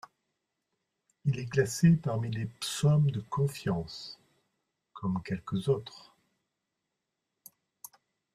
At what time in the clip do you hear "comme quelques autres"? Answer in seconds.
4.93-6.15